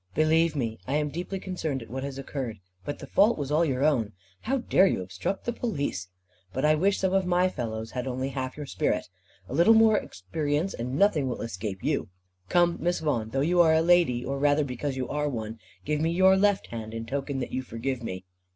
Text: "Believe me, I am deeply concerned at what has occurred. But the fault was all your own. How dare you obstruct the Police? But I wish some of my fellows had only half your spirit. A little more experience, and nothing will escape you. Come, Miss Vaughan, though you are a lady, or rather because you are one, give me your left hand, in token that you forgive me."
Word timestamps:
"Believe 0.15 0.55
me, 0.55 0.79
I 0.87 0.95
am 0.95 1.09
deeply 1.09 1.39
concerned 1.39 1.83
at 1.83 1.89
what 1.91 2.01
has 2.03 2.17
occurred. 2.17 2.57
But 2.83 2.97
the 2.97 3.05
fault 3.05 3.37
was 3.37 3.51
all 3.51 3.63
your 3.63 3.83
own. 3.83 4.13
How 4.39 4.57
dare 4.57 4.87
you 4.87 5.03
obstruct 5.03 5.45
the 5.45 5.53
Police? 5.53 6.07
But 6.53 6.65
I 6.65 6.73
wish 6.73 6.97
some 6.97 7.13
of 7.13 7.27
my 7.27 7.49
fellows 7.49 7.91
had 7.91 8.07
only 8.07 8.29
half 8.29 8.57
your 8.57 8.65
spirit. 8.65 9.05
A 9.47 9.53
little 9.53 9.75
more 9.75 9.99
experience, 9.99 10.73
and 10.73 10.97
nothing 10.97 11.27
will 11.29 11.41
escape 11.43 11.83
you. 11.83 12.09
Come, 12.49 12.77
Miss 12.81 12.99
Vaughan, 12.99 13.29
though 13.29 13.41
you 13.41 13.61
are 13.61 13.75
a 13.75 13.81
lady, 13.83 14.25
or 14.25 14.39
rather 14.39 14.63
because 14.63 14.97
you 14.97 15.07
are 15.07 15.29
one, 15.29 15.59
give 15.85 16.01
me 16.01 16.09
your 16.09 16.35
left 16.35 16.65
hand, 16.69 16.95
in 16.95 17.05
token 17.05 17.37
that 17.37 17.51
you 17.51 17.61
forgive 17.61 18.01
me." 18.01 18.25